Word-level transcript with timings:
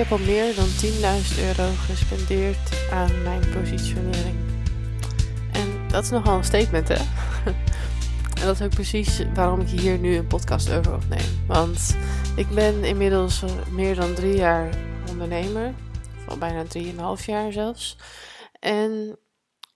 heb 0.00 0.18
al 0.18 0.26
meer 0.26 0.54
dan 0.54 0.66
10.000 0.66 1.40
euro 1.40 1.72
gespendeerd 1.74 2.90
aan 2.90 3.22
mijn 3.22 3.40
positionering. 3.52 4.36
En 5.52 5.88
dat 5.88 6.04
is 6.04 6.10
nogal 6.10 6.36
een 6.36 6.44
statement, 6.44 6.88
hè? 6.88 6.94
En 8.40 8.46
dat 8.46 8.54
is 8.54 8.62
ook 8.62 8.74
precies 8.74 9.22
waarom 9.34 9.60
ik 9.60 9.68
hier 9.68 9.98
nu 9.98 10.16
een 10.16 10.26
podcast 10.26 10.72
over 10.72 10.94
opneem. 10.94 11.44
Want 11.46 11.96
ik 12.36 12.48
ben 12.48 12.84
inmiddels 12.84 13.44
meer 13.70 13.94
dan 13.94 14.14
drie 14.14 14.36
jaar 14.36 14.74
ondernemer. 15.10 15.74
Of 16.28 16.38
bijna 16.38 16.64
drieënhalf 16.64 17.26
jaar 17.26 17.52
zelfs. 17.52 17.96
En 18.60 19.18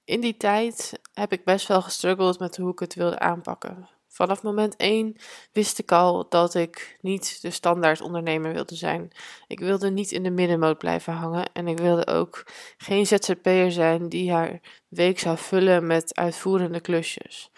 in 0.05 0.21
die 0.21 0.37
tijd 0.37 1.01
heb 1.15 1.33
ik 1.33 1.45
best 1.45 1.69
wel 1.69 1.83
gestruggeld 1.83 2.39
met 2.39 2.57
hoe 2.57 2.73
ik 2.73 2.79
het 2.79 2.95
wilde 2.95 3.19
aanpakken. 3.19 3.89
Vanaf 4.15 4.43
moment 4.43 4.77
1 4.77 5.17
wist 5.53 5.79
ik 5.79 5.93
al 5.93 6.29
dat 6.29 6.55
ik 6.55 6.99
niet 7.01 7.43
de 7.43 7.51
standaard 7.51 8.01
ondernemer 8.01 8.53
wilde 8.53 8.75
zijn. 8.75 9.13
Ik 9.47 9.59
wilde 9.59 9.91
niet 9.91 10.13
in 10.13 10.23
de 10.23 10.31
middenmoot 10.31 10.79
blijven 10.79 11.13
hangen 11.13 11.53
en 11.53 11.69
ik 11.69 11.79
wilde 11.79 12.07
ook 12.07 12.47
geen 12.77 13.07
ZZP'er 13.07 13.73
zijn 13.73 14.09
die 14.09 14.33
haar 14.33 14.61
week 14.89 15.19
zou 15.19 15.39
vullen 15.39 15.87
met 15.87 16.17
uitvoerende 16.17 16.81
klusjes. 16.81 17.51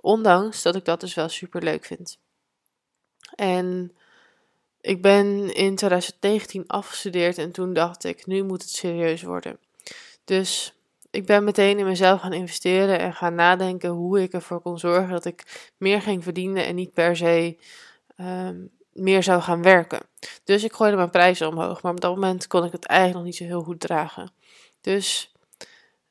Ondanks 0.00 0.62
dat 0.62 0.76
ik 0.76 0.84
dat 0.84 1.00
dus 1.00 1.14
wel 1.14 1.28
super 1.28 1.62
leuk 1.62 1.84
vind. 1.84 2.18
En 3.34 3.96
ik 4.80 5.02
ben 5.02 5.54
in 5.54 5.76
2019 5.76 6.66
afgestudeerd 6.66 7.38
en 7.38 7.52
toen 7.52 7.72
dacht 7.72 8.04
ik, 8.04 8.26
nu 8.26 8.42
moet 8.42 8.62
het 8.62 8.70
serieus 8.70 9.22
worden. 9.22 9.58
Dus 10.24 10.75
ik 11.16 11.26
ben 11.26 11.44
meteen 11.44 11.78
in 11.78 11.84
mezelf 11.84 12.20
gaan 12.20 12.32
investeren 12.32 12.98
en 12.98 13.14
gaan 13.14 13.34
nadenken 13.34 13.90
hoe 13.90 14.22
ik 14.22 14.32
ervoor 14.32 14.60
kon 14.60 14.78
zorgen 14.78 15.08
dat 15.08 15.24
ik 15.24 15.70
meer 15.76 16.02
ging 16.02 16.22
verdienen 16.22 16.66
en 16.66 16.74
niet 16.74 16.92
per 16.92 17.16
se 17.16 17.58
ehm, 18.16 18.56
meer 18.92 19.22
zou 19.22 19.42
gaan 19.42 19.62
werken. 19.62 20.00
Dus 20.44 20.64
ik 20.64 20.72
gooide 20.72 20.96
mijn 20.96 21.10
prijzen 21.10 21.48
omhoog, 21.48 21.82
maar 21.82 21.92
op 21.92 22.00
dat 22.00 22.14
moment 22.14 22.46
kon 22.46 22.64
ik 22.64 22.72
het 22.72 22.84
eigenlijk 22.84 23.18
nog 23.18 23.28
niet 23.28 23.36
zo 23.36 23.44
heel 23.44 23.62
goed 23.62 23.80
dragen. 23.80 24.32
Dus 24.80 25.34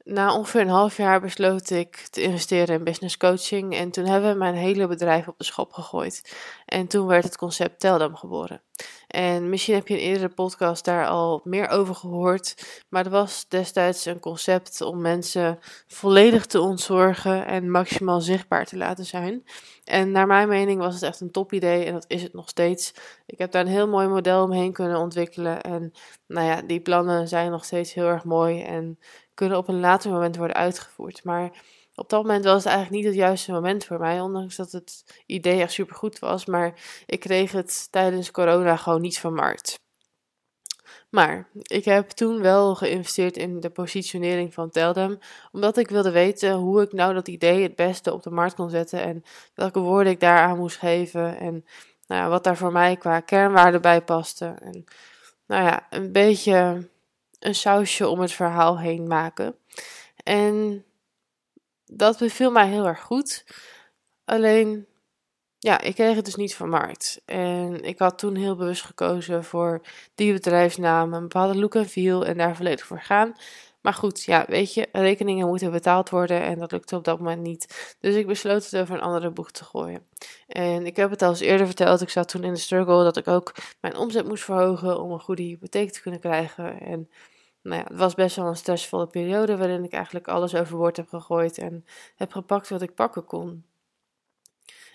na 0.06 0.36
ongeveer 0.36 0.62
een 0.62 0.68
half 0.68 0.98
jaar 0.98 1.22
besloot 1.22 1.70
ik 1.70 1.96
te 1.96 2.22
investeren 2.22 2.76
in 2.76 2.84
business 2.84 3.18
coaching 3.18 3.76
en 3.76 3.92
toen 3.92 4.06
hebben 4.06 4.32
we 4.32 4.38
mijn 4.38 4.56
hele 4.56 4.88
bedrijf 4.88 5.28
op 5.28 5.38
de 5.38 5.44
schop 5.44 5.74
gegooid. 5.74 6.36
En 6.66 6.88
toen 6.88 7.08
werd 7.08 7.24
het 7.24 7.38
concept 7.38 7.80
Teldam 7.80 8.16
geboren. 8.16 8.62
En 9.08 9.50
misschien 9.50 9.76
heb 9.76 9.88
je 9.88 10.02
in 10.02 10.08
eerdere 10.10 10.30
podcast 10.30 10.86
daar 10.86 11.08
al 11.08 11.42
meer 11.44 11.68
over 11.68 11.96
gehoord, 11.96 12.56
maar 12.90 13.06
er 13.06 13.12
was 13.12 13.46
destijds 13.48 14.06
een 14.06 14.20
concept 14.20 14.82
om 14.82 15.02
mensen 15.02 15.60
volledig 15.88 16.46
te 16.46 16.60
ontzorgen 16.60 17.46
en 17.46 17.72
maximaal 17.72 18.22
zichtbaar 18.22 18.66
te 18.66 18.78
laten 18.78 19.06
zijn. 19.06 19.44
En 19.84 20.12
naar 20.12 20.28
mijn 20.28 20.48
mening 20.48 20.80
was 20.80 20.94
het 20.94 21.04
echt 21.04 21.22
een 21.22 21.32
top 21.32 21.54
idee 21.54 21.86
en 21.86 21.94
dat 21.94 22.06
is 22.08 22.24
het 22.24 22.34
nog 22.34 22.50
steeds. 22.50 22.94
Ik 23.26 23.38
heb 23.38 23.52
daar 23.52 23.62
een 23.62 23.72
heel 23.72 23.88
mooi 23.88 24.08
model 24.08 24.44
omheen 24.44 24.74
kunnen 24.74 24.98
ontwikkelen 24.98 25.62
en 25.62 25.92
nou 26.28 26.48
ja, 26.48 26.62
die 26.62 26.80
plannen 26.80 27.28
zijn 27.28 27.52
nog 27.52 27.66
steeds 27.66 27.94
heel 27.94 28.08
erg 28.08 28.24
mooi 28.24 28.62
en 28.62 29.00
kunnen 29.36 29.58
op 29.58 29.68
een 29.68 29.80
later 29.80 30.12
moment 30.12 30.36
worden 30.36 30.56
uitgevoerd. 30.56 31.24
Maar 31.24 31.52
op 31.96 32.10
dat 32.10 32.22
moment 32.22 32.46
was 32.46 32.64
het 32.64 32.74
eigenlijk 32.74 32.96
niet 32.96 33.14
het 33.14 33.22
juiste 33.22 33.52
moment 33.52 33.86
voor 33.86 34.00
mij, 34.00 34.22
ondanks 34.22 34.56
dat 34.56 34.72
het 34.72 35.22
idee 35.26 35.62
echt 35.62 35.72
supergoed 35.72 36.20
was. 36.20 36.46
Maar 36.46 36.74
ik 37.06 37.20
kreeg 37.20 37.52
het 37.52 37.88
tijdens 37.92 38.32
corona 38.32 38.76
gewoon 38.76 39.02
niet 39.02 39.20
van 39.20 39.34
markt. 39.34 39.84
Maar 41.10 41.50
ik 41.62 41.86
heb 41.86 42.10
toen 42.10 42.42
wel 42.42 42.76
geïnvesteerd 42.76 43.38
in 43.38 43.60
de 43.60 43.70
positionering 43.70 44.54
van 44.54 44.70
Teldem, 44.70 45.18
omdat 45.52 45.78
ik 45.78 45.90
wilde 45.90 46.12
weten 46.12 46.54
hoe 46.54 46.82
ik 46.82 46.92
nou 46.92 47.14
dat 47.14 47.28
idee 47.28 47.64
het 47.64 47.76
beste 47.76 48.14
op 48.14 48.24
de 48.24 48.30
markt 48.30 48.56
kon 48.56 48.70
zetten 48.70 49.02
en 49.02 49.24
welke 49.54 49.80
woorden 49.80 50.12
ik 50.12 50.20
daaraan 50.20 50.58
moest 50.58 50.78
geven 50.78 51.38
en 51.38 51.66
nou 52.08 52.22
ja, 52.22 52.30
wat 52.30 52.44
daar 52.44 52.58
voor 52.58 52.72
mij 52.72 52.96
qua 52.96 53.20
kernwaarden 53.20 53.82
bij 53.82 54.02
paste. 54.02 54.46
En 54.46 54.86
nou 55.48 55.64
ja, 55.64 55.88
een 55.90 56.12
beetje 56.12 56.88
een 57.46 57.56
sausje 57.56 58.08
om 58.08 58.20
het 58.20 58.32
verhaal 58.32 58.80
heen 58.80 59.08
maken. 59.08 59.56
En 60.24 60.86
dat 61.86 62.18
beviel 62.18 62.52
mij 62.52 62.68
heel 62.68 62.86
erg 62.86 63.02
goed. 63.02 63.46
Alleen, 64.26 64.86
ja, 65.58 65.82
ik 65.82 65.96
kreeg 65.96 66.16
het 66.16 66.26
dus 66.26 66.36
niet 66.36 66.56
van 66.56 66.70
markt. 66.70 67.22
En 67.26 67.84
ik 67.84 68.00
had 68.00 68.18
toen 68.18 68.36
heel 68.36 68.56
bewust 68.56 68.84
gekozen 68.84 69.44
voor 69.44 69.82
die 70.16 70.34
bedrijfsnaam, 70.34 71.14
een 71.14 71.22
bepaalde 71.22 71.58
look 71.60 71.76
en 71.76 71.90
feel 71.90 72.26
en 72.26 72.38
daar 72.38 72.56
volledig 72.56 72.86
voor 72.86 73.02
gaan. 73.02 73.36
Maar 73.86 73.94
goed, 73.94 74.24
ja, 74.24 74.46
weet 74.48 74.74
je, 74.74 74.88
rekeningen 74.92 75.48
moeten 75.48 75.72
betaald 75.72 76.10
worden 76.10 76.42
en 76.42 76.60
dat 76.60 76.72
lukte 76.72 76.96
op 76.96 77.04
dat 77.04 77.18
moment 77.18 77.42
niet. 77.42 77.96
Dus 78.00 78.16
ik 78.16 78.28
besloot 78.28 78.64
het 78.64 78.82
over 78.82 78.96
een 78.96 79.02
andere 79.02 79.30
boek 79.30 79.52
te 79.52 79.64
gooien. 79.64 80.08
En 80.48 80.86
ik 80.86 80.96
heb 80.96 81.10
het 81.10 81.22
al 81.22 81.30
eens 81.30 81.40
eerder 81.40 81.66
verteld, 81.66 82.02
ik 82.02 82.10
zat 82.10 82.28
toen 82.28 82.44
in 82.44 82.54
de 82.54 82.60
struggle 82.60 83.04
dat 83.04 83.18
ik 83.18 83.28
ook 83.28 83.56
mijn 83.82 83.96
omzet 83.96 84.28
moest 84.28 84.44
verhogen 84.44 85.02
om 85.02 85.12
een 85.12 85.20
goede 85.20 85.44
hypotheek 85.44 85.92
te 85.92 86.02
kunnen 86.02 86.20
krijgen. 86.20 86.80
En 86.82 87.10
nou 87.66 87.82
ja, 87.82 87.88
het 87.88 87.98
was 87.98 88.14
best 88.14 88.36
wel 88.36 88.46
een 88.46 88.56
stressvolle 88.56 89.08
periode 89.08 89.58
waarin 89.58 89.84
ik 89.84 89.94
eigenlijk 89.94 90.28
alles 90.28 90.56
overboord 90.56 90.98
heb 90.98 91.08
gegooid 91.08 91.58
en 91.58 91.86
heb 92.16 92.32
gepakt 92.32 92.70
wat 92.70 92.82
ik 92.82 92.96
pakken 92.96 93.26
kon. 93.26 93.66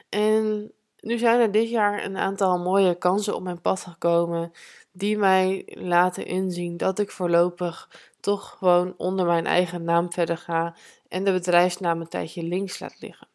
En 0.09 0.73
nu 1.01 1.19
zijn 1.19 1.41
er 1.41 1.53
dit 1.53 1.71
jaar 1.71 2.05
een 2.05 2.17
aantal 2.17 2.59
mooie 2.59 2.95
kansen 2.95 3.35
op 3.35 3.43
mijn 3.43 3.61
pad 3.61 3.81
gekomen 3.81 4.53
die 4.93 5.19
mij 5.19 5.69
laten 5.75 6.27
inzien 6.27 6.77
dat 6.77 6.99
ik 6.99 7.11
voorlopig 7.11 7.91
toch 8.21 8.57
gewoon 8.59 8.95
onder 8.97 9.27
mijn 9.27 9.47
eigen 9.47 9.85
naam 9.85 10.13
verder 10.13 10.37
ga 10.37 10.77
en 11.09 11.25
de 11.25 11.33
bedrijfsnaam 11.33 12.01
een 12.01 12.09
tijdje 12.09 12.43
links 12.43 12.79
laat 12.79 13.01
liggen. 13.01 13.29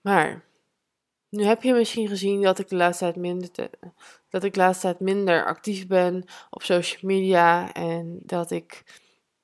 Maar 0.00 0.44
nu 1.30 1.44
heb 1.44 1.62
je 1.62 1.72
misschien 1.72 2.08
gezien 2.08 2.42
dat 2.42 2.58
ik 2.58 2.68
de 2.68 2.76
laatste 2.76 3.04
tijd 3.04 3.16
minder, 3.16 3.48
dat 4.28 4.44
ik 4.44 4.54
de 4.54 4.60
laatste 4.60 4.86
tijd 4.86 5.00
minder 5.00 5.44
actief 5.44 5.86
ben 5.86 6.24
op 6.50 6.62
social 6.62 7.00
media 7.02 7.72
en 7.72 8.18
dat 8.22 8.50
ik 8.50 8.84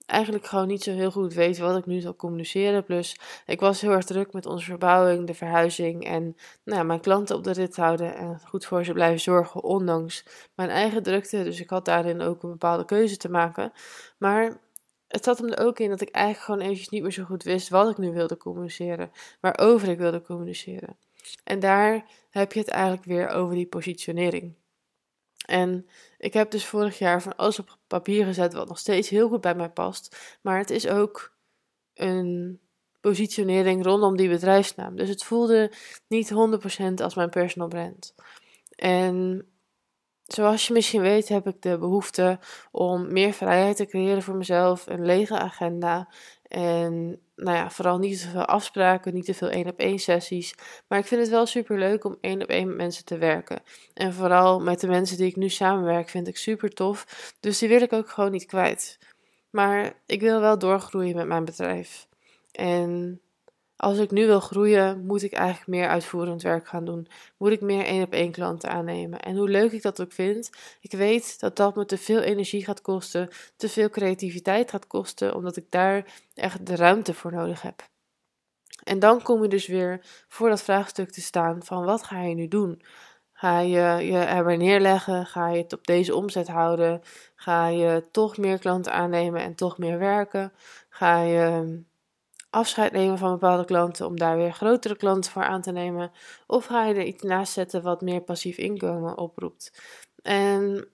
eigenlijk 0.07 0.47
gewoon 0.47 0.67
niet 0.67 0.83
zo 0.83 0.93
heel 0.93 1.11
goed 1.11 1.35
weet 1.35 1.59
wat 1.59 1.77
ik 1.77 1.87
nu 1.87 2.01
zal 2.01 2.17
communiceren. 2.17 2.85
Plus, 2.85 3.19
ik 3.47 3.61
was 3.61 3.81
heel 3.81 3.91
erg 3.91 4.05
druk 4.05 4.33
met 4.33 4.47
onze 4.47 4.65
verbouwing, 4.65 5.27
de 5.27 5.35
verhuizing 5.35 6.05
en 6.05 6.37
nou 6.65 6.85
mijn 6.85 7.01
klanten 7.01 7.37
op 7.37 7.45
de 7.45 7.53
rit 7.53 7.77
houden 7.77 8.17
en 8.17 8.41
goed 8.45 8.67
voor 8.67 8.85
ze 8.85 8.93
blijven 8.93 9.21
zorgen, 9.21 9.63
ondanks 9.63 10.25
mijn 10.55 10.71
eigen 10.71 11.03
drukte. 11.03 11.45
Dus 11.45 11.61
ik 11.61 11.71
had 11.71 11.85
daarin 11.85 12.21
ook 12.21 12.43
een 12.43 12.51
bepaalde 12.51 12.85
keuze 12.85 13.17
te 13.17 13.31
maken. 13.31 13.73
Maar 14.19 14.61
het 15.09 15.25
zat 15.25 15.39
hem 15.39 15.49
er 15.49 15.67
ook 15.67 15.79
in 15.79 15.91
dat 15.91 16.01
ik 16.01 16.11
eigenlijk 16.11 16.45
gewoon 16.45 16.61
eventjes 16.61 16.89
niet 16.89 17.03
meer 17.03 17.13
zo 17.13 17.25
goed 17.25 17.43
wist 17.43 17.69
wat 17.69 17.91
ik 17.91 17.99
nu 17.99 18.13
wilde 18.13 18.37
communiceren, 18.37 19.11
waarover 19.41 19.89
ik 19.89 19.99
wilde 19.99 20.23
communiceren. 20.23 20.97
En 21.45 21.61
daar 21.61 22.05
heb 22.31 22.53
je 22.53 22.59
het 22.59 22.69
eigenlijk 22.69 23.05
weer 23.05 23.29
over 23.29 23.55
die 23.55 23.67
positionering. 23.67 24.55
En 25.47 25.89
ik 26.19 26.33
heb 26.33 26.51
dus 26.51 26.67
vorig 26.67 26.99
jaar 26.99 27.23
van 27.23 27.37
alles 27.37 27.59
op 27.59 27.79
papier 27.87 28.25
gezet, 28.25 28.53
wat 28.53 28.69
nog 28.69 28.79
steeds 28.79 29.09
heel 29.09 29.29
goed 29.29 29.41
bij 29.41 29.55
mij 29.55 29.71
past. 29.71 30.37
Maar 30.41 30.59
het 30.59 30.71
is 30.71 30.89
ook 30.89 31.37
een 31.95 32.61
positionering 33.01 33.85
rondom 33.85 34.17
die 34.17 34.29
bedrijfsnaam. 34.29 34.97
Dus 34.97 35.09
het 35.09 35.25
voelde 35.25 35.73
niet 36.09 36.33
100% 36.33 36.35
als 37.03 37.15
mijn 37.15 37.31
personal 37.31 37.69
brand. 37.69 38.15
En 38.77 39.47
zoals 40.25 40.67
je 40.67 40.73
misschien 40.73 41.01
weet, 41.01 41.29
heb 41.29 41.47
ik 41.47 41.63
de 41.63 41.79
behoefte 41.79 42.39
om 42.71 43.13
meer 43.13 43.33
vrijheid 43.33 43.77
te 43.77 43.87
creëren 43.87 44.23
voor 44.23 44.37
mezelf, 44.37 44.87
een 44.87 45.05
lege 45.05 45.39
agenda 45.39 46.13
en 46.49 47.21
nou 47.37 47.57
ja, 47.57 47.71
vooral 47.71 47.99
niet 47.99 48.21
te 48.21 48.29
veel 48.29 48.45
afspraken, 48.45 49.15
niet 49.15 49.25
te 49.25 49.35
veel 49.35 49.49
één 49.49 49.69
op 49.69 49.79
één 49.79 49.99
sessies. 49.99 50.55
Maar 50.89 50.99
ik 50.99 51.07
vind 51.07 51.21
het 51.21 51.31
wel 51.31 51.47
super 51.47 51.79
leuk 51.79 52.05
om 52.05 52.17
één 52.21 52.43
op 52.43 52.49
één 52.49 52.67
met 52.67 52.77
mensen 52.77 53.05
te 53.05 53.19
werken. 53.19 53.63
En 53.95 54.13
vooral 54.13 54.61
met 54.61 54.81
de 54.81 54.87
mensen 54.87 55.17
die 55.17 55.27
ik 55.27 55.37
nu 55.37 55.49
samenwerk, 55.49 56.09
vind 56.09 56.29
ik 56.29 56.37
super 56.37 56.71
tof. 56.71 57.33
Dus 57.41 57.59
die 57.59 57.69
wil 57.69 57.81
ik 57.83 57.93
ook 57.93 58.09
gewoon 58.09 58.31
niet 58.31 58.47
kwijt. 58.47 58.99
Maar 59.51 59.93
ik 60.07 60.21
wil 60.21 60.41
wel 60.41 60.59
doorgroeien 60.59 61.17
met 61.17 61.27
mijn 61.27 61.45
bedrijf. 61.45 62.09
En 62.53 63.21
als 63.77 63.99
ik 63.99 64.11
nu 64.11 64.27
wil 64.27 64.41
groeien, 64.41 65.07
moet 65.07 65.23
ik 65.23 65.33
eigenlijk 65.33 65.67
meer 65.67 65.89
uitvoerend 65.89 66.43
werk 66.43 66.69
gaan 66.69 66.85
doen. 66.85 67.09
Moet 67.37 67.51
ik 67.51 67.61
meer 67.61 67.85
één 67.85 68.03
op 68.03 68.13
één 68.13 68.33
klanten 68.33 68.71
aannemen. 68.71 69.21
En 69.21 69.37
hoe 69.37 69.49
leuk 69.49 69.73
ik 69.73 69.83
dat 69.83 70.01
ook 70.01 70.13
vind, 70.13 70.51
ik 70.81 70.93
weet 70.93 71.41
dat 71.41 71.57
dat 71.57 71.77
me 71.77 71.85
te 71.85 71.99
veel 71.99 72.21
energie 72.21 72.65
gaat 72.65 72.81
kosten, 72.81 73.29
te 73.57 73.69
veel 73.69 73.91
creativiteit 73.91 74.71
gaat 74.71 74.87
kosten, 74.87 75.35
omdat 75.35 75.57
ik 75.57 75.71
daar 75.71 76.05
echt 76.35 76.67
de 76.67 76.77
ruimte 76.77 77.15
voor 77.15 77.33
nodig 77.33 77.63
heb. 77.63 77.89
En 78.83 78.99
dan 78.99 79.23
kom 79.23 79.43
je 79.43 79.49
dus 79.49 79.67
weer 79.67 80.01
voor 80.29 80.49
dat 80.49 80.63
vraagstuk 80.63 81.11
te 81.11 81.21
staan 81.21 81.65
van 81.65 81.85
wat 81.85 82.03
ga 82.03 82.23
je 82.23 82.35
nu 82.35 82.49
doen? 82.49 82.83
Ga 83.33 83.61
je 83.61 84.05
je 84.07 84.19
erbij 84.19 84.57
neerleggen? 84.57 85.27
Ga 85.27 85.49
je 85.49 85.63
het 85.63 85.73
op 85.73 85.87
deze 85.87 86.15
omzet 86.15 86.49
houden? 86.49 87.03
Ga 87.35 87.67
je 87.67 88.05
toch 88.11 88.37
meer 88.37 88.59
klanten 88.59 88.93
aannemen 88.93 89.41
en 89.41 89.55
toch 89.55 89.79
meer 89.79 89.99
werken? 89.99 90.53
Ga 90.89 91.21
je 91.23 91.79
afscheid 92.51 92.93
nemen 92.93 93.19
van 93.19 93.31
bepaalde 93.31 93.65
klanten 93.65 94.07
om 94.07 94.19
daar 94.19 94.37
weer 94.37 94.53
grotere 94.53 94.97
klanten 94.97 95.33
voor 95.33 95.45
aan 95.45 95.63
te 95.63 95.73
nemen? 95.73 96.11
Of 96.47 96.65
ga 96.65 96.85
je 96.85 96.95
er 96.95 97.05
iets 97.05 97.23
naast 97.23 97.53
zetten 97.53 97.83
wat 97.83 98.01
meer 98.01 98.21
passief 98.21 98.57
inkomen 98.57 99.19
oproept? 99.19 99.83
En 100.23 100.89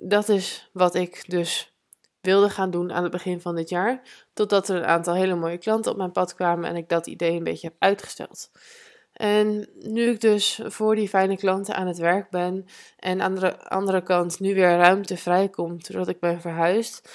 dat 0.00 0.28
is 0.28 0.70
wat 0.72 0.94
ik 0.94 1.24
dus 1.26 1.74
wilde 2.20 2.50
gaan 2.50 2.70
doen 2.70 2.92
aan 2.92 3.02
het 3.02 3.12
begin 3.12 3.40
van 3.40 3.54
dit 3.54 3.68
jaar, 3.68 4.02
totdat 4.32 4.68
er 4.68 4.76
een 4.76 4.84
aantal 4.84 5.14
hele 5.14 5.34
mooie 5.34 5.58
klanten 5.58 5.92
op 5.92 5.96
mijn 5.96 6.12
pad 6.12 6.34
kwamen 6.34 6.68
en 6.68 6.76
ik 6.76 6.88
dat 6.88 7.06
idee 7.06 7.36
een 7.36 7.44
beetje 7.44 7.66
heb 7.66 7.76
uitgesteld. 7.78 8.50
En 9.12 9.68
nu 9.74 10.10
ik 10.10 10.20
dus 10.20 10.60
voor 10.64 10.94
die 10.94 11.08
fijne 11.08 11.36
klanten 11.36 11.74
aan 11.74 11.86
het 11.86 11.98
werk 11.98 12.30
ben 12.30 12.66
en 12.96 13.22
aan 13.22 13.34
de 13.34 13.68
andere 13.68 14.02
kant 14.02 14.40
nu 14.40 14.54
weer 14.54 14.76
ruimte 14.76 15.16
vrijkomt 15.16 15.86
doordat 15.86 16.08
ik 16.08 16.20
ben 16.20 16.40
verhuisd, 16.40 17.10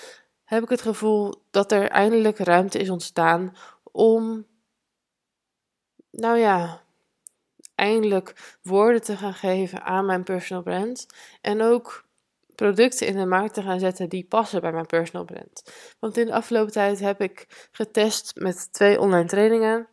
heb 0.46 0.64
ik 0.64 0.70
het 0.70 0.82
gevoel 0.82 1.34
dat 1.52 1.72
er 1.72 1.90
eindelijk 1.90 2.38
ruimte 2.38 2.80
is 2.80 2.90
ontstaan 2.90 3.56
om, 3.92 4.46
nou 6.12 6.38
ja, 6.38 6.82
eindelijk 7.76 8.58
woorden 8.62 9.02
te 9.02 9.18
gaan 9.18 9.34
geven 9.34 9.84
aan 9.84 10.06
mijn 10.06 10.24
personal 10.24 10.64
brand. 10.64 11.08
En 11.42 11.62
ook 11.62 12.06
producten 12.56 13.08
in 13.08 13.18
de 13.18 13.26
markt 13.26 13.54
te 13.54 13.62
gaan 13.62 13.80
zetten 13.80 14.10
die 14.10 14.26
passen 14.26 14.62
bij 14.62 14.72
mijn 14.72 14.86
personal 14.86 15.26
brand. 15.26 15.64
Want 16.00 16.18
in 16.18 16.26
de 16.26 16.34
afgelopen 16.34 16.72
tijd 16.72 17.00
heb 17.00 17.22
ik 17.22 17.68
getest 17.72 18.36
met 18.36 18.74
twee 18.74 19.00
online 19.00 19.28
trainingen. 19.28 19.88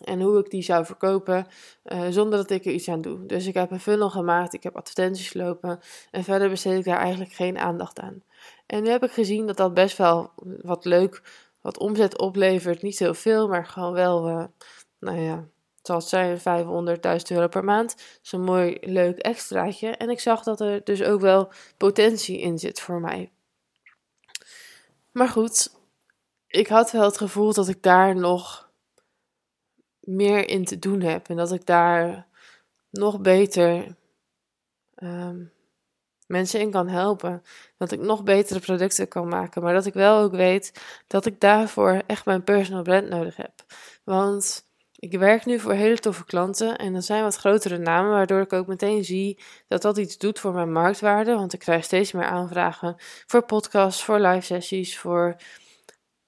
En 0.00 0.20
hoe 0.20 0.38
ik 0.38 0.50
die 0.50 0.62
zou 0.62 0.84
verkopen 0.84 1.46
uh, 1.84 2.06
zonder 2.10 2.38
dat 2.38 2.50
ik 2.50 2.64
er 2.64 2.72
iets 2.72 2.88
aan 2.88 3.00
doe. 3.00 3.26
Dus 3.26 3.46
ik 3.46 3.54
heb 3.54 3.70
een 3.70 3.80
funnel 3.80 4.10
gemaakt, 4.10 4.54
ik 4.54 4.62
heb 4.62 4.76
advertenties 4.76 5.34
lopen. 5.34 5.80
En 6.10 6.24
verder 6.24 6.48
besteed 6.48 6.78
ik 6.78 6.84
daar 6.84 6.98
eigenlijk 6.98 7.32
geen 7.32 7.58
aandacht 7.58 7.98
aan. 7.98 8.22
En 8.66 8.82
nu 8.82 8.88
heb 8.88 9.04
ik 9.04 9.10
gezien 9.10 9.46
dat 9.46 9.56
dat 9.56 9.74
best 9.74 9.96
wel 9.96 10.32
wat 10.62 10.84
leuk, 10.84 11.22
wat 11.60 11.78
omzet 11.78 12.18
oplevert. 12.18 12.82
Niet 12.82 12.98
heel 12.98 13.14
veel, 13.14 13.48
maar 13.48 13.66
gewoon 13.66 13.92
wel, 13.92 14.28
uh, 14.28 14.44
nou 14.98 15.18
ja, 15.18 15.48
het 15.76 15.86
zal 15.86 16.00
zijn 16.00 16.38
500.000 16.38 16.44
euro 17.28 17.48
per 17.48 17.64
maand. 17.64 17.96
Dat 17.96 18.20
is 18.22 18.32
een 18.32 18.42
mooi, 18.42 18.78
leuk 18.80 19.18
extraatje. 19.18 19.88
En 19.88 20.10
ik 20.10 20.20
zag 20.20 20.42
dat 20.42 20.60
er 20.60 20.84
dus 20.84 21.02
ook 21.02 21.20
wel 21.20 21.52
potentie 21.76 22.40
in 22.40 22.58
zit 22.58 22.80
voor 22.80 23.00
mij. 23.00 23.32
Maar 25.10 25.28
goed, 25.28 25.78
ik 26.46 26.66
had 26.66 26.90
wel 26.90 27.04
het 27.04 27.16
gevoel 27.16 27.52
dat 27.52 27.68
ik 27.68 27.82
daar 27.82 28.16
nog 28.16 28.70
meer 30.00 30.48
in 30.48 30.64
te 30.64 30.78
doen 30.78 31.00
heb. 31.00 31.28
En 31.28 31.36
dat 31.36 31.52
ik 31.52 31.66
daar 31.66 32.26
nog 32.90 33.20
beter 33.20 33.96
ehm, 34.94 35.44
mensen 36.30 36.60
in 36.60 36.70
kan 36.70 36.88
helpen. 36.88 37.42
Dat 37.78 37.92
ik 37.92 38.00
nog 38.00 38.22
betere 38.22 38.60
producten 38.60 39.08
kan 39.08 39.28
maken. 39.28 39.62
Maar 39.62 39.74
dat 39.74 39.86
ik 39.86 39.94
wel 39.94 40.18
ook 40.18 40.34
weet 40.34 40.80
dat 41.06 41.26
ik 41.26 41.40
daarvoor 41.40 42.02
echt 42.06 42.24
mijn 42.24 42.44
personal 42.44 42.82
brand 42.82 43.08
nodig 43.08 43.36
heb. 43.36 43.52
Want 44.04 44.68
ik 44.96 45.18
werk 45.18 45.44
nu 45.44 45.58
voor 45.58 45.72
hele 45.72 45.98
toffe 45.98 46.24
klanten 46.24 46.78
en 46.78 46.92
dat 46.92 47.04
zijn 47.04 47.22
wat 47.22 47.36
grotere 47.36 47.78
namen, 47.78 48.10
waardoor 48.10 48.40
ik 48.40 48.52
ook 48.52 48.66
meteen 48.66 49.04
zie 49.04 49.38
dat 49.68 49.82
dat 49.82 49.98
iets 49.98 50.18
doet 50.18 50.38
voor 50.38 50.52
mijn 50.52 50.72
marktwaarde. 50.72 51.34
Want 51.34 51.52
ik 51.52 51.58
krijg 51.58 51.84
steeds 51.84 52.12
meer 52.12 52.24
aanvragen 52.24 52.94
voor 53.26 53.42
podcasts, 53.42 54.04
voor 54.04 54.18
live 54.18 54.46
sessies, 54.46 54.98
voor 54.98 55.36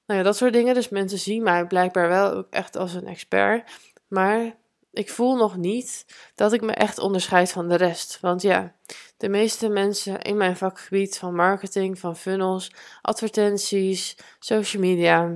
nou 0.06 0.18
ja, 0.18 0.22
dat 0.22 0.36
soort 0.36 0.52
dingen. 0.52 0.74
Dus 0.74 0.88
mensen 0.88 1.18
zien 1.18 1.42
mij 1.42 1.66
blijkbaar 1.66 2.08
wel 2.08 2.32
ook 2.32 2.46
echt 2.50 2.76
als 2.76 2.94
een 2.94 3.06
expert. 3.06 3.70
Maar 4.08 4.56
ik 4.92 5.10
voel 5.10 5.36
nog 5.36 5.56
niet 5.56 6.06
dat 6.34 6.52
ik 6.52 6.60
me 6.60 6.72
echt 6.72 6.98
onderscheid 6.98 7.52
van 7.52 7.68
de 7.68 7.76
rest. 7.76 8.18
Want 8.20 8.42
ja, 8.42 8.74
de 9.22 9.28
meeste 9.28 9.68
mensen 9.68 10.20
in 10.20 10.36
mijn 10.36 10.56
vakgebied 10.56 11.18
van 11.18 11.34
marketing, 11.34 11.98
van 11.98 12.16
funnels, 12.16 12.72
advertenties, 13.02 14.16
social 14.38 14.82
media, 14.82 15.34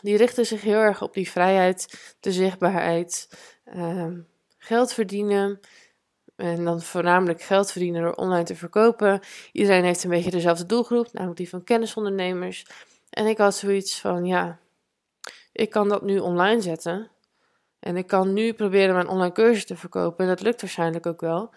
die 0.00 0.16
richten 0.16 0.46
zich 0.46 0.60
heel 0.60 0.78
erg 0.78 1.02
op 1.02 1.14
die 1.14 1.30
vrijheid, 1.30 2.14
de 2.20 2.32
zichtbaarheid, 2.32 3.28
ehm, 3.64 4.20
geld 4.58 4.92
verdienen. 4.92 5.60
En 6.36 6.64
dan 6.64 6.82
voornamelijk 6.82 7.42
geld 7.42 7.72
verdienen 7.72 8.02
door 8.02 8.14
online 8.14 8.44
te 8.44 8.56
verkopen. 8.56 9.20
Iedereen 9.52 9.84
heeft 9.84 10.04
een 10.04 10.10
beetje 10.10 10.30
dezelfde 10.30 10.66
doelgroep, 10.66 11.12
namelijk 11.12 11.38
die 11.38 11.48
van 11.48 11.64
kennisondernemers. 11.64 12.66
En 13.10 13.26
ik 13.26 13.38
had 13.38 13.54
zoiets 13.54 14.00
van, 14.00 14.24
ja, 14.24 14.58
ik 15.52 15.70
kan 15.70 15.88
dat 15.88 16.02
nu 16.02 16.18
online 16.18 16.60
zetten. 16.60 17.10
En 17.78 17.96
ik 17.96 18.06
kan 18.06 18.32
nu 18.32 18.52
proberen 18.52 18.94
mijn 18.94 19.08
online 19.08 19.32
cursus 19.32 19.66
te 19.66 19.76
verkopen. 19.76 20.24
En 20.24 20.30
dat 20.30 20.40
lukt 20.42 20.60
waarschijnlijk 20.60 21.06
ook 21.06 21.20
wel. 21.20 21.52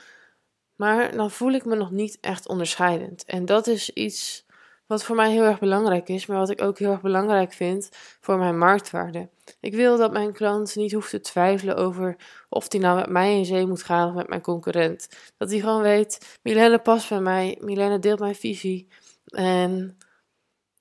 Maar 0.79 1.15
dan 1.15 1.31
voel 1.31 1.51
ik 1.51 1.65
me 1.65 1.75
nog 1.75 1.91
niet 1.91 2.17
echt 2.21 2.47
onderscheidend. 2.47 3.25
En 3.25 3.45
dat 3.45 3.67
is 3.67 3.89
iets 3.89 4.45
wat 4.87 5.03
voor 5.03 5.15
mij 5.15 5.31
heel 5.31 5.43
erg 5.43 5.59
belangrijk 5.59 6.09
is, 6.09 6.25
maar 6.25 6.37
wat 6.37 6.49
ik 6.49 6.61
ook 6.61 6.79
heel 6.79 6.91
erg 6.91 7.01
belangrijk 7.01 7.53
vind 7.53 7.89
voor 8.19 8.37
mijn 8.37 8.57
marktwaarde. 8.57 9.29
Ik 9.59 9.73
wil 9.75 9.97
dat 9.97 10.11
mijn 10.11 10.33
klant 10.33 10.75
niet 10.75 10.93
hoeft 10.93 11.09
te 11.09 11.19
twijfelen 11.19 11.75
over 11.75 12.15
of 12.49 12.71
hij 12.71 12.81
nou 12.81 12.99
met 12.99 13.09
mij 13.09 13.37
in 13.37 13.45
zee 13.45 13.67
moet 13.67 13.83
gaan 13.83 14.09
of 14.09 14.13
met 14.13 14.27
mijn 14.27 14.41
concurrent. 14.41 15.09
Dat 15.37 15.49
hij 15.49 15.59
gewoon 15.59 15.81
weet, 15.81 16.39
Milene 16.41 16.79
past 16.79 17.09
bij 17.09 17.21
mij, 17.21 17.57
Milene 17.61 17.99
deelt 17.99 18.19
mijn 18.19 18.35
visie. 18.35 18.87
En 19.25 19.97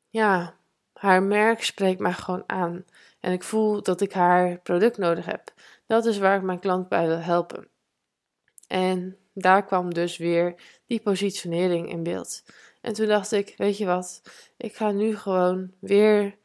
ja, 0.08 0.54
haar 0.92 1.22
merk 1.22 1.64
spreekt 1.64 2.00
mij 2.00 2.12
gewoon 2.12 2.44
aan. 2.46 2.84
En 3.20 3.32
ik 3.32 3.42
voel 3.42 3.82
dat 3.82 4.00
ik 4.00 4.12
haar 4.12 4.58
product 4.58 4.98
nodig 4.98 5.24
heb. 5.26 5.52
Dat 5.86 6.06
is 6.06 6.18
waar 6.18 6.36
ik 6.36 6.42
mijn 6.42 6.60
klant 6.60 6.88
bij 6.88 7.06
wil 7.06 7.20
helpen. 7.20 7.68
En 8.66 9.16
daar 9.43 9.64
kwam 9.64 9.94
dus 9.94 10.17
weer 10.17 10.55
die 10.87 11.00
positionering 11.00 11.90
in 11.90 12.02
beeld. 12.02 12.43
En 12.81 12.93
toen 12.93 13.06
dacht 13.06 13.32
ik, 13.32 13.55
weet 13.56 13.79
je 13.79 13.87
wat, 13.87 14.23
ik 14.56 14.76
ga 14.76 14.90
nu 14.90 15.17
gewoon 15.17 15.73
weer 15.81 16.37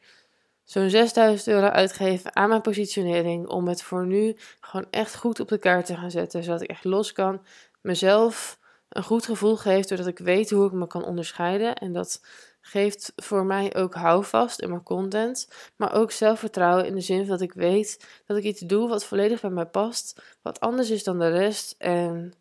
zo'n 0.64 0.90
6000 0.90 1.48
euro 1.48 1.66
uitgeven 1.66 2.36
aan 2.36 2.48
mijn 2.48 2.60
positionering. 2.60 3.48
Om 3.48 3.68
het 3.68 3.82
voor 3.82 4.06
nu 4.06 4.36
gewoon 4.60 4.86
echt 4.90 5.16
goed 5.16 5.40
op 5.40 5.48
de 5.48 5.58
kaart 5.58 5.86
te 5.86 5.96
gaan 5.96 6.10
zetten. 6.10 6.42
Zodat 6.42 6.62
ik 6.62 6.70
echt 6.70 6.84
los 6.84 7.12
kan. 7.12 7.46
Mezelf 7.80 8.58
een 8.88 9.02
goed 9.02 9.24
gevoel 9.24 9.56
geeft 9.56 9.88
doordat 9.88 10.06
ik 10.06 10.18
weet 10.18 10.50
hoe 10.50 10.66
ik 10.66 10.72
me 10.72 10.86
kan 10.86 11.04
onderscheiden. 11.04 11.74
En 11.74 11.92
dat 11.92 12.20
geeft 12.60 13.12
voor 13.16 13.44
mij 13.44 13.74
ook 13.74 13.94
houvast 13.94 14.60
in 14.60 14.68
mijn 14.68 14.82
content. 14.82 15.48
Maar 15.76 15.94
ook 15.94 16.10
zelfvertrouwen 16.10 16.86
in 16.86 16.94
de 16.94 17.00
zin 17.00 17.26
dat 17.26 17.40
ik 17.40 17.52
weet 17.52 18.06
dat 18.26 18.36
ik 18.36 18.44
iets 18.44 18.60
doe 18.60 18.88
wat 18.88 19.04
volledig 19.04 19.40
bij 19.40 19.50
mij 19.50 19.66
past. 19.66 20.22
Wat 20.42 20.60
anders 20.60 20.90
is 20.90 21.04
dan 21.04 21.18
de 21.18 21.30
rest. 21.30 21.74
En 21.78 22.34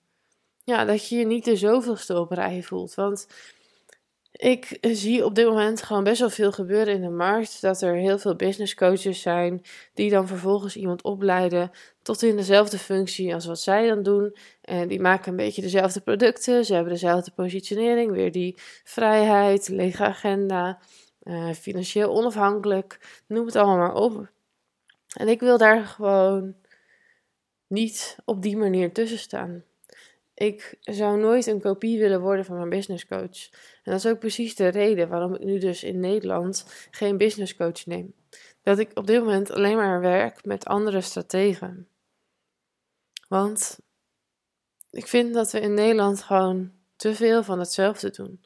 ja, 0.63 0.85
dat 0.85 1.07
je 1.07 1.15
je 1.15 1.25
niet 1.25 1.45
de 1.45 1.55
zoveelste 1.55 2.19
op 2.19 2.31
rij 2.31 2.63
voelt. 2.63 2.95
Want 2.95 3.27
ik 4.31 4.77
zie 4.81 5.25
op 5.25 5.35
dit 5.35 5.47
moment 5.47 5.81
gewoon 5.81 6.03
best 6.03 6.19
wel 6.19 6.29
veel 6.29 6.51
gebeuren 6.51 6.93
in 6.93 7.01
de 7.01 7.09
markt. 7.09 7.61
Dat 7.61 7.81
er 7.81 7.95
heel 7.95 8.17
veel 8.17 8.35
business 8.35 8.75
coaches 8.75 9.21
zijn 9.21 9.61
die 9.93 10.09
dan 10.09 10.27
vervolgens 10.27 10.75
iemand 10.75 11.03
opleiden 11.03 11.71
tot 12.01 12.21
in 12.21 12.35
dezelfde 12.35 12.77
functie 12.77 13.33
als 13.33 13.45
wat 13.45 13.59
zij 13.59 13.87
dan 13.87 14.03
doen. 14.03 14.35
En 14.61 14.87
die 14.87 14.99
maken 14.99 15.31
een 15.31 15.37
beetje 15.37 15.61
dezelfde 15.61 16.01
producten. 16.01 16.65
Ze 16.65 16.73
hebben 16.73 16.93
dezelfde 16.93 17.31
positionering. 17.31 18.11
Weer 18.11 18.31
die 18.31 18.55
vrijheid, 18.83 19.67
lege 19.67 20.03
agenda, 20.03 20.79
uh, 21.23 21.51
financieel 21.51 22.11
onafhankelijk. 22.11 23.23
Noem 23.27 23.45
het 23.45 23.55
allemaal 23.55 23.77
maar 23.77 23.95
op. 23.95 24.31
En 25.17 25.27
ik 25.27 25.39
wil 25.39 25.57
daar 25.57 25.85
gewoon 25.85 26.55
niet 27.67 28.17
op 28.25 28.41
die 28.41 28.57
manier 28.57 28.93
tussen 28.93 29.19
staan. 29.19 29.63
Ik 30.33 30.77
zou 30.79 31.19
nooit 31.19 31.45
een 31.45 31.61
kopie 31.61 31.99
willen 31.99 32.21
worden 32.21 32.45
van 32.45 32.57
mijn 32.57 32.69
business 32.69 33.05
coach. 33.05 33.49
En 33.83 33.91
dat 33.91 33.93
is 33.93 34.07
ook 34.07 34.19
precies 34.19 34.55
de 34.55 34.67
reden 34.67 35.09
waarom 35.09 35.33
ik 35.35 35.43
nu 35.43 35.59
dus 35.59 35.83
in 35.83 35.99
Nederland 35.99 36.65
geen 36.91 37.17
business 37.17 37.55
coach 37.55 37.85
neem. 37.85 38.13
Dat 38.63 38.79
ik 38.79 38.91
op 38.93 39.07
dit 39.07 39.19
moment 39.19 39.51
alleen 39.51 39.75
maar 39.75 40.01
werk 40.01 40.45
met 40.45 40.65
andere 40.65 41.01
strategen. 41.01 41.87
Want 43.27 43.79
ik 44.91 45.07
vind 45.07 45.33
dat 45.33 45.51
we 45.51 45.59
in 45.59 45.73
Nederland 45.73 46.23
gewoon 46.23 46.71
te 46.95 47.15
veel 47.15 47.43
van 47.43 47.59
hetzelfde 47.59 48.09
doen. 48.09 48.43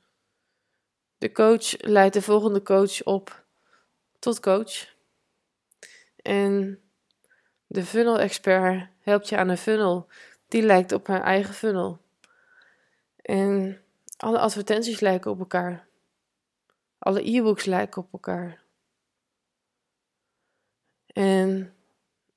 De 1.18 1.32
coach 1.32 1.82
leidt 1.82 2.14
de 2.14 2.22
volgende 2.22 2.62
coach 2.62 3.04
op 3.04 3.46
tot 4.20 4.40
coach. 4.40 4.96
En 6.16 6.82
de 7.68 7.84
funnel 7.84 8.20
expert 8.20 8.90
helpt 9.00 9.30
je 9.30 9.38
aan 9.38 9.50
een 9.50 9.58
funnel 9.58 10.08
die 10.48 10.62
lijkt 10.62 10.92
op 10.92 11.08
haar 11.08 11.22
eigen 11.22 11.54
funnel. 11.54 12.00
En 13.22 13.82
alle 14.18 14.40
advertenties 14.40 15.00
lijken 15.00 15.32
op 15.32 15.40
elkaar. 15.40 15.88
Alle 17.00 17.30
e-books 17.30 17.66
lijken 17.66 18.02
op 18.02 18.14
elkaar. 18.14 18.62
En 21.08 21.74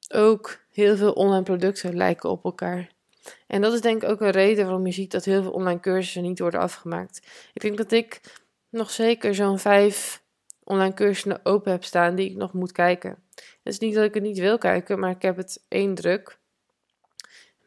ook 0.09 0.59
heel 0.71 0.97
veel 0.97 1.13
online 1.13 1.43
producten 1.43 1.97
lijken 1.97 2.31
op 2.31 2.45
elkaar. 2.45 2.91
En 3.47 3.61
dat 3.61 3.73
is 3.73 3.81
denk 3.81 4.03
ik 4.03 4.09
ook 4.09 4.21
een 4.21 4.31
reden 4.31 4.65
waarom 4.65 4.87
je 4.87 4.93
ziet 4.93 5.11
dat 5.11 5.25
heel 5.25 5.43
veel 5.43 5.53
online 5.53 5.81
cursussen 5.81 6.23
niet 6.23 6.39
worden 6.39 6.61
afgemaakt. 6.61 7.27
Ik 7.53 7.61
denk 7.61 7.77
dat 7.77 7.93
ik 7.93 8.21
nog 8.69 8.91
zeker 8.91 9.35
zo'n 9.35 9.59
vijf 9.59 10.23
online 10.65 10.95
cursussen 10.95 11.45
open 11.45 11.73
heb 11.73 11.85
staan 11.85 12.15
die 12.15 12.31
ik 12.31 12.37
nog 12.37 12.53
moet 12.53 12.73
kijken. 12.73 13.23
Het 13.35 13.73
is 13.73 13.79
niet 13.79 13.95
dat 13.95 14.05
ik 14.05 14.15
het 14.15 14.23
niet 14.23 14.39
wil 14.39 14.59
kijken, 14.59 14.99
maar 14.99 15.11
ik 15.11 15.23
heb 15.23 15.37
het 15.37 15.65
één 15.69 15.95
druk. 15.95 16.39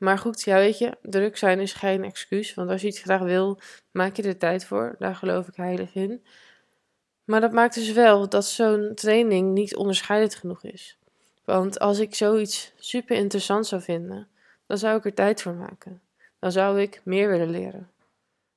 Maar 0.04 0.18
goed, 0.18 0.42
ja, 0.42 0.56
weet 0.56 0.78
je, 0.78 0.98
druk 1.02 1.38
zijn 1.38 1.60
is 1.60 1.74
geen 1.74 2.04
excuus. 2.04 2.54
Want 2.54 2.70
als 2.70 2.82
je 2.82 2.88
iets 2.88 3.00
graag 3.00 3.22
wil, 3.22 3.60
maak 3.92 4.16
je 4.16 4.24
er 4.24 4.38
tijd 4.38 4.66
voor. 4.66 4.96
Daar 5.00 5.16
geloof 5.16 5.48
ik 5.48 5.56
heilig 5.56 5.96
in. 5.96 6.26
Maar 7.24 7.42
dat 7.42 7.52
maakt 7.52 7.76
dus 7.76 7.92
wel 7.92 8.30
dat 8.30 8.46
zo'n 8.46 8.92
training 8.96 9.54
niet 9.54 9.76
onderscheidend 9.76 10.36
genoeg 10.36 10.64
is. 10.64 10.98
Want 11.46 11.80
als 11.80 12.00
ik 12.00 12.16
zoiets 12.16 12.74
super 12.78 13.16
interessant 13.16 13.68
zou 13.68 13.82
vinden, 13.82 14.28
dan 14.68 14.78
zou 14.78 14.98
ik 14.98 15.06
er 15.06 15.14
tijd 15.14 15.42
voor 15.42 15.54
maken. 15.54 16.02
Dan 16.40 16.52
zou 16.52 16.82
ik 16.82 17.02
meer 17.04 17.30
willen 17.30 17.50
leren. 17.50 17.90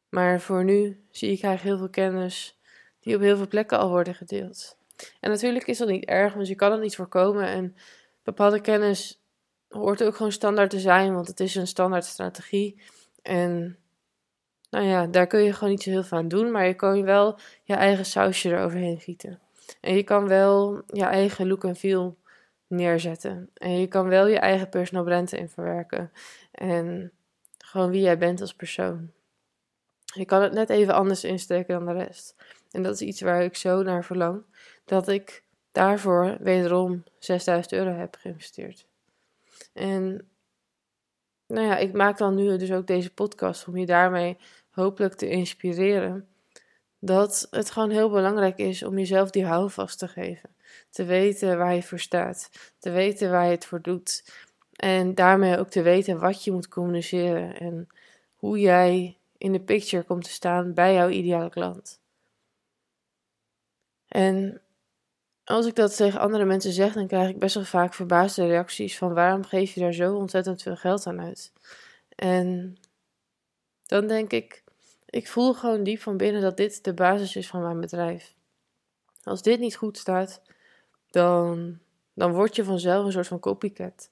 Maar 0.09 0.41
voor 0.41 0.65
nu 0.65 1.01
zie 1.11 1.33
ik 1.33 1.43
eigenlijk 1.43 1.63
heel 1.63 1.79
veel 1.79 2.05
kennis 2.05 2.59
die 3.01 3.15
op 3.15 3.21
heel 3.21 3.37
veel 3.37 3.49
plekken 3.49 3.79
al 3.79 3.89
worden 3.89 4.15
gedeeld. 4.15 4.77
En 5.21 5.31
natuurlijk 5.31 5.67
is 5.67 5.79
dat 5.79 5.89
niet 5.89 6.05
erg, 6.05 6.35
want 6.35 6.49
je 6.49 6.55
kan 6.55 6.73
het 6.73 6.81
niet 6.81 6.97
voorkomen. 6.97 7.47
En 7.47 7.77
bepaalde 8.23 8.61
kennis 8.61 9.21
hoort 9.69 10.05
ook 10.05 10.17
gewoon 10.17 10.33
standaard 10.33 10.71
te 10.71 10.81
zijn, 10.81 11.15
want 11.15 11.27
het 11.27 11.41
is 11.41 11.55
een 11.55 11.67
standaard 11.67 12.05
strategie. 12.05 12.81
En 13.23 13.79
nou 14.71 14.85
ja, 14.85 15.07
daar 15.07 15.27
kun 15.27 15.43
je 15.43 15.53
gewoon 15.53 15.71
niet 15.71 15.83
zo 15.83 15.91
heel 15.91 16.03
veel 16.03 16.19
aan 16.19 16.29
doen, 16.29 16.51
maar 16.51 16.67
je 16.67 16.75
kan 16.75 17.03
wel 17.03 17.39
je 17.63 17.75
eigen 17.75 18.07
sausje 18.07 18.51
eroverheen 18.51 19.01
gieten. 19.01 19.41
En 19.81 19.97
je 19.97 20.03
kan 20.03 20.29
wel 20.29 20.83
je 20.87 21.05
eigen 21.05 21.47
look 21.47 21.65
en 21.65 21.77
feel 21.77 22.17
neerzetten. 22.67 23.51
En 23.55 23.79
je 23.79 23.87
kan 23.87 24.09
wel 24.09 24.27
je 24.27 24.39
eigen 24.39 24.69
personal 24.69 25.05
brand 25.05 25.33
in 25.33 25.49
verwerken. 25.49 26.13
En 26.51 27.13
gewoon 27.59 27.91
wie 27.91 28.03
jij 28.03 28.19
bent 28.19 28.41
als 28.41 28.55
persoon. 28.55 29.11
Je 30.05 30.25
kan 30.25 30.43
het 30.43 30.53
net 30.53 30.71
even 30.71 30.95
anders 30.95 31.25
insteken 31.25 31.85
dan 31.85 31.97
de 31.97 32.05
rest. 32.05 32.35
En 32.71 32.83
dat 32.83 32.95
is 32.95 33.01
iets 33.01 33.21
waar 33.21 33.43
ik 33.43 33.57
zo 33.57 33.83
naar 33.83 34.05
verlang. 34.05 34.45
Dat 34.85 35.09
ik 35.09 35.43
daarvoor 35.73 36.37
wederom 36.41 37.05
6000 37.19 37.73
euro 37.73 37.91
heb 37.91 38.17
geïnvesteerd. 38.21 38.87
En 39.73 40.29
nou 41.47 41.67
ja, 41.67 41.77
ik 41.77 41.93
maak 41.93 42.19
dan 42.19 42.35
nu 42.35 42.57
dus 42.57 42.73
ook 42.73 42.87
deze 42.87 43.15
podcast 43.15 43.69
om 43.69 43.77
je 43.77 43.87
daarmee 43.87 44.37
hopelijk 44.71 45.15
te 45.15 45.29
inspireren. 45.29 46.29
Dat 46.99 47.47
het 47.51 47.71
gewoon 47.71 47.91
heel 47.91 48.11
belangrijk 48.11 48.59
is 48.59 48.83
om 48.83 48.99
jezelf 48.99 49.31
die 49.31 49.45
houvast 49.45 49.99
te 49.99 50.09
geven. 50.09 50.55
Te 50.91 51.05
weten 51.05 51.59
waar 51.59 51.75
je 51.75 51.83
voor 51.83 51.99
staat. 51.99 52.51
Te 52.79 52.91
weten 52.91 53.31
waar 53.31 53.45
je 53.45 53.51
het 53.51 53.67
voor 53.67 53.83
doet. 53.83 54.33
En 54.73 55.15
daarmee 55.15 55.59
ook 55.59 55.69
te 55.69 55.83
weten 55.83 56.19
wat 56.19 56.45
je 56.45 56.53
moet 56.53 56.69
communiceren. 56.69 57.59
En 57.59 57.89
hoe 58.37 58.61
jij 58.61 59.19
in 59.39 59.53
de 59.53 59.61
picture 59.61 60.03
komt 60.03 60.25
te 60.25 60.31
staan 60.31 60.75
bij 60.75 60.95
jouw 60.95 61.09
ideale 61.09 61.51
klant. 61.51 62.01
En 64.09 64.61
als 65.47 65.67
ik 65.67 65.75
dat 65.75 65.97
tegen 65.97 66.21
andere 66.21 66.45
mensen 66.45 66.73
zeg, 66.73 66.93
dan 66.93 67.07
krijg 67.07 67.29
ik 67.29 67.39
best 67.39 67.55
wel 67.55 67.65
vaak 67.65 67.95
verbaasde 67.95 68.47
reacties 68.47 68.99
van 68.99 69.15
waarom 69.15 69.45
geef 69.45 69.75
je 69.75 69.81
daar 69.81 69.93
zo 69.93 70.15
ontzettend 70.15 70.63
veel 70.63 70.77
geld 70.77 71.07
aan 71.07 71.21
uit? 71.21 71.53
En 72.09 72.77
dan 73.87 74.07
denk 74.07 74.33
ik, 74.33 74.65
ik 75.07 75.29
voel 75.29 75.55
gewoon 75.55 75.83
diep 75.83 76.01
van 76.01 76.17
binnen 76.17 76.43
dat 76.43 76.57
dit 76.57 76.85
de 76.85 76.95
basis 76.95 77.37
is 77.37 77.49
van 77.49 77.63
mijn 77.63 77.81
bedrijf. 77.81 78.35
Als 79.23 79.43
dit 79.43 79.61
niet 79.61 79.77
goed 79.77 79.99
staat, 79.99 80.43
dan, 81.11 81.79
dan 82.15 82.33
word 82.33 82.57
je 82.57 82.65
vanzelf 82.65 83.05
een 83.05 83.13
soort 83.13 83.27
van 83.27 83.41
copycat. 83.41 84.11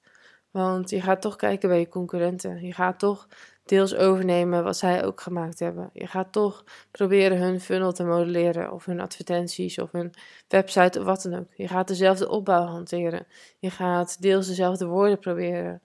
Want 0.51 0.89
je 0.89 1.01
gaat 1.01 1.21
toch 1.21 1.35
kijken 1.35 1.69
bij 1.69 1.79
je 1.79 1.89
concurrenten. 1.89 2.65
Je 2.65 2.73
gaat 2.73 2.99
toch 2.99 3.27
deels 3.65 3.95
overnemen 3.95 4.63
wat 4.63 4.77
zij 4.77 5.05
ook 5.05 5.21
gemaakt 5.21 5.59
hebben. 5.59 5.89
Je 5.93 6.07
gaat 6.07 6.31
toch 6.31 6.63
proberen 6.91 7.37
hun 7.37 7.61
funnel 7.61 7.91
te 7.91 8.03
modelleren, 8.03 8.71
of 8.71 8.85
hun 8.85 8.99
advertenties, 8.99 9.79
of 9.79 9.91
hun 9.91 10.13
website, 10.47 10.99
of 10.99 11.05
wat 11.05 11.21
dan 11.21 11.39
ook. 11.39 11.47
Je 11.55 11.67
gaat 11.67 11.87
dezelfde 11.87 12.29
opbouw 12.29 12.65
hanteren. 12.65 13.25
Je 13.59 13.69
gaat 13.69 14.21
deels 14.21 14.47
dezelfde 14.47 14.85
woorden 14.85 15.19
proberen 15.19 15.81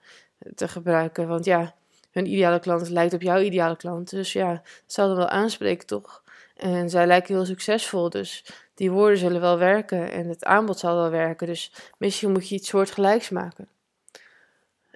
te 0.55 0.67
gebruiken. 0.67 1.27
Want 1.27 1.45
ja, 1.45 1.75
hun 2.11 2.25
ideale 2.25 2.59
klant 2.59 2.89
lijkt 2.89 3.13
op 3.13 3.21
jouw 3.21 3.39
ideale 3.39 3.75
klant. 3.75 4.09
Dus 4.09 4.33
ja, 4.33 4.51
dat 4.53 4.63
zal 4.85 5.07
dan 5.07 5.17
wel 5.17 5.29
aanspreken, 5.29 5.87
toch? 5.87 6.23
En 6.55 6.89
zij 6.89 7.07
lijken 7.07 7.35
heel 7.35 7.45
succesvol, 7.45 8.09
dus 8.09 8.45
die 8.73 8.91
woorden 8.91 9.17
zullen 9.17 9.41
wel 9.41 9.57
werken 9.57 10.11
en 10.11 10.27
het 10.27 10.45
aanbod 10.45 10.79
zal 10.79 10.95
wel 10.95 11.09
werken. 11.09 11.47
Dus 11.47 11.73
misschien 11.97 12.31
moet 12.31 12.49
je 12.49 12.55
iets 12.55 12.69
soortgelijks 12.69 13.29
maken. 13.29 13.67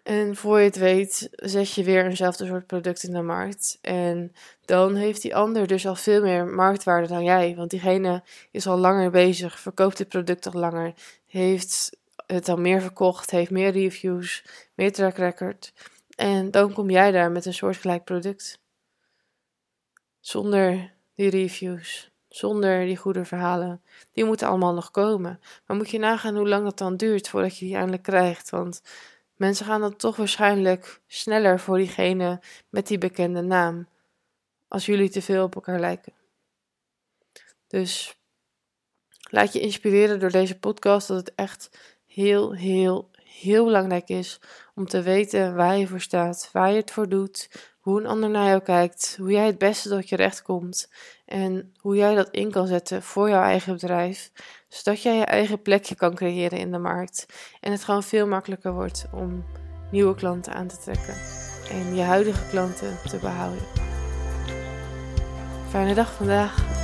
En 0.05 0.35
voor 0.35 0.59
je 0.59 0.65
het 0.65 0.75
weet, 0.75 1.29
zet 1.35 1.74
je 1.74 1.83
weer 1.83 2.05
eenzelfde 2.05 2.45
soort 2.45 2.67
product 2.67 3.03
in 3.03 3.13
de 3.13 3.21
markt. 3.21 3.77
En 3.81 4.35
dan 4.65 4.95
heeft 4.95 5.21
die 5.21 5.35
ander 5.35 5.67
dus 5.67 5.88
al 5.88 5.95
veel 5.95 6.21
meer 6.21 6.45
marktwaarde 6.45 7.07
dan 7.07 7.24
jij. 7.24 7.55
Want 7.55 7.69
diegene 7.69 8.24
is 8.51 8.67
al 8.67 8.77
langer 8.77 9.12
bezig, 9.12 9.59
verkoopt 9.59 9.97
het 9.97 10.09
product 10.09 10.45
al 10.45 10.59
langer, 10.59 10.93
heeft 11.27 11.97
het 12.25 12.50
al 12.50 12.57
meer 12.57 12.81
verkocht, 12.81 13.31
heeft 13.31 13.51
meer 13.51 13.71
reviews, 13.71 14.43
meer 14.74 14.93
track 14.93 15.17
record. 15.17 15.74
En 16.15 16.51
dan 16.51 16.74
kom 16.74 16.89
jij 16.89 17.12
daar 17.12 17.31
met 17.31 17.45
een 17.45 17.53
soortgelijk 17.53 18.03
product. 18.03 18.59
Zonder 20.19 20.93
die 21.15 21.29
reviews, 21.29 22.12
zonder 22.27 22.85
die 22.85 22.97
goede 22.97 23.25
verhalen. 23.25 23.81
Die 24.13 24.25
moeten 24.25 24.47
allemaal 24.47 24.74
nog 24.74 24.91
komen. 24.91 25.39
Maar 25.65 25.77
moet 25.77 25.89
je 25.89 26.00
nagaan 26.00 26.35
hoe 26.35 26.47
lang 26.47 26.63
dat 26.63 26.77
dan 26.77 26.97
duurt 26.97 27.29
voordat 27.29 27.57
je 27.57 27.65
die 27.65 27.75
eindelijk 27.75 28.03
krijgt. 28.03 28.50
Want 28.50 28.81
Mensen 29.36 29.65
gaan 29.65 29.82
dan 29.82 29.96
toch 29.96 30.15
waarschijnlijk 30.15 31.01
sneller 31.08 31.60
voor 31.60 31.77
diegene 31.77 32.42
met 32.70 32.88
die 32.88 32.98
bekende 32.98 33.42
naam, 33.42 33.88
als 34.68 34.86
jullie 34.86 35.10
te 35.10 35.22
veel 35.22 35.44
op 35.44 35.56
elkaar 35.56 35.80
lijken. 35.80 36.13
Dus 37.68 38.18
laat 39.30 39.54
je 39.54 39.60
inspireren 39.60 40.20
door 40.20 40.32
deze 40.32 40.60
podcast 40.60 41.08
dat 41.08 41.18
het 41.18 41.36
echt 41.36 41.70
heel, 42.06 42.54
heel, 42.54 43.10
heel 43.24 43.65
belangrijk 43.65 44.10
is 44.10 44.39
om 44.75 44.86
te 44.86 45.01
weten 45.01 45.56
waar 45.56 45.77
je 45.77 45.88
voor 45.88 46.01
staat, 46.01 46.50
waar 46.51 46.70
je 46.70 46.75
het 46.75 46.92
voor 46.92 47.10
doet, 47.10 47.50
hoe 47.86 48.00
een 48.00 48.08
ander 48.08 48.30
naar 48.30 48.48
jou 48.48 48.62
kijkt, 48.62 49.15
hoe 49.20 49.32
jij 49.32 49.46
het 49.46 49.58
beste 49.58 49.89
tot 49.89 50.10
je 50.10 50.15
recht 50.15 50.42
komt 50.42 50.89
en 51.25 51.74
hoe 51.80 51.96
jij 51.96 52.15
dat 52.15 52.30
in 52.30 52.51
kan 52.51 52.68
zetten 52.68 53.04
voor 53.04 53.30
jouw 53.30 53.42
eigen 53.42 53.74
bedrijf, 53.74 54.32
zodat 54.68 55.01
jij 55.01 55.15
je 55.15 55.25
eigen 55.25 55.62
plekje 55.62 55.96
kan 55.96 56.15
creëren 56.15 56.60
in 56.60 56.72
de 56.72 56.77
markt 56.77 57.25
en 57.60 57.72
het 57.72 57.84
gewoon 57.84 58.04
veel 58.04 58.27
makkelijker 58.27 58.74
wordt 58.74 59.06
om 59.13 59.46
nieuwe 59.92 60.15
klanten 60.15 60.54
aan 60.54 60.68
te 60.68 60.77
trekken 60.77 61.15
en 61.70 61.96
je 61.96 62.01
huidige 62.01 62.50
klanten 62.50 62.98
te 63.10 63.18
behouden. 63.18 63.63
Fijne 65.70 65.94
dag 65.94 66.13
vandaag. 66.13 66.75